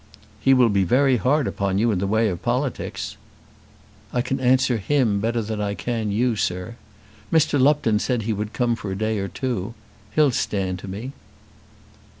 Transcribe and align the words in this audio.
"He 0.39 0.55
will 0.55 0.69
be 0.69 0.83
very 0.83 1.17
hard 1.17 1.45
upon 1.45 1.77
you 1.77 1.91
in 1.91 1.99
the 1.99 2.07
way 2.07 2.27
of 2.29 2.41
politics." 2.41 3.17
"I 4.11 4.23
can 4.23 4.39
answer 4.39 4.77
him 4.77 5.19
better 5.19 5.43
than 5.43 5.61
I 5.61 5.75
can 5.75 6.09
you, 6.11 6.35
sir. 6.35 6.75
Mr. 7.31 7.61
Lupton 7.61 7.99
said 7.99 8.23
he 8.23 8.33
would 8.33 8.51
come 8.51 8.75
for 8.75 8.91
a 8.91 8.95
day 8.97 9.19
or 9.19 9.27
two. 9.27 9.75
He'll 10.15 10.31
stand 10.31 10.79
to 10.79 10.87
me." 10.87 11.11